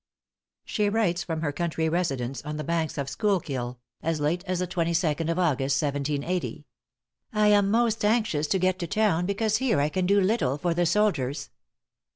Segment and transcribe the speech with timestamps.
[0.65, 4.65] She writes from her country residence on the banks of Schuylkill, as late as the
[4.65, 5.29] 22nd.
[5.29, 6.65] of August, 1780:
[7.33, 10.73] "I am most anxious to get to town, because here I can do little for
[10.73, 11.51] the soldiers."